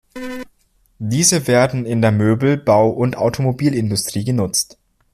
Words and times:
Diese 0.97 1.45
werden 1.47 1.85
in 1.85 2.01
der 2.01 2.11
Möbel-, 2.11 2.57
Bau- 2.57 2.89
und 2.89 3.15
Automobilindustrie 3.17 4.23
genutzt. 4.25 4.79